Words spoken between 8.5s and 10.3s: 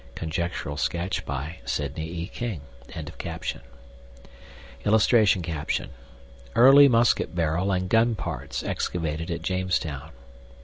EXCAVATED AT JAMESTOWN.